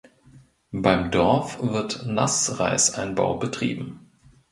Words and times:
Beim 0.73 1.11
Dorf 1.11 1.61
wird 1.61 2.07
Nassreisanbau 2.07 3.37
betrieben. 3.37 4.11